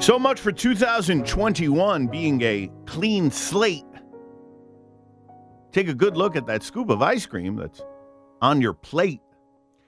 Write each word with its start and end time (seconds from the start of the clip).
So 0.00 0.18
much 0.18 0.40
for 0.40 0.50
2021 0.50 2.06
being 2.06 2.40
a 2.40 2.70
clean 2.86 3.30
slate. 3.30 3.84
Take 5.72 5.88
a 5.88 5.94
good 5.94 6.16
look 6.16 6.36
at 6.36 6.46
that 6.46 6.62
scoop 6.62 6.88
of 6.88 7.02
ice 7.02 7.26
cream 7.26 7.56
that's 7.56 7.82
on 8.40 8.62
your 8.62 8.72
plate. 8.72 9.20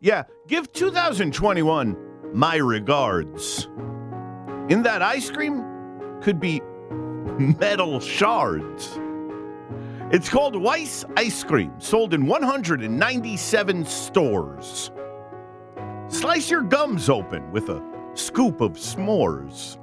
Yeah, 0.00 0.24
give 0.46 0.70
2021 0.72 1.96
my 2.34 2.56
regards. 2.56 3.66
In 4.68 4.82
that 4.82 5.00
ice 5.00 5.30
cream 5.30 5.64
could 6.20 6.38
be 6.38 6.60
metal 7.38 7.98
shards. 7.98 9.00
It's 10.12 10.28
called 10.28 10.54
Weis 10.54 11.10
Ice 11.16 11.42
Cream, 11.42 11.72
sold 11.78 12.12
in 12.12 12.26
197 12.26 13.86
stores. 13.86 14.90
Slice 16.08 16.50
your 16.50 16.62
gums 16.62 17.08
open 17.08 17.50
with 17.52 17.70
a 17.70 17.82
scoop 18.12 18.60
of 18.60 18.72
s'mores. 18.72 19.78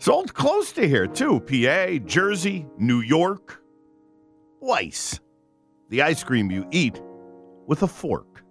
Sold 0.00 0.32
close 0.32 0.72
to 0.72 0.88
here, 0.88 1.06
too 1.06 1.40
PA, 1.40 2.02
Jersey, 2.06 2.66
New 2.78 3.00
York. 3.02 3.60
Weis, 4.62 5.20
the 5.90 6.00
ice 6.00 6.24
cream 6.24 6.50
you 6.50 6.66
eat 6.70 6.98
with 7.66 7.82
a 7.82 7.86
fork. 7.86 8.42